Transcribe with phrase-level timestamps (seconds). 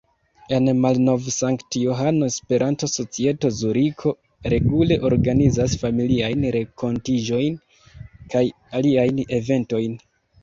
[0.57, 4.13] En Malnov-Sankt-Johano Esperanto-Societo Zuriko
[4.53, 7.59] regule organizas familiajn renkontiĝojn
[8.35, 8.43] kaj
[8.81, 9.95] aliajn eventojn.